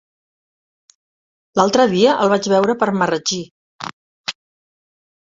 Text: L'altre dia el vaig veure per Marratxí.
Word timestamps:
L'altre 1.61 1.85
dia 1.91 2.15
el 2.23 2.31
vaig 2.31 2.49
veure 2.53 2.77
per 2.85 2.87
Marratxí. 3.03 3.39